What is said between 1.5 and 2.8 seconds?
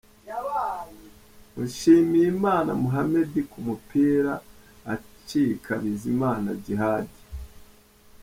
Mushimiyimana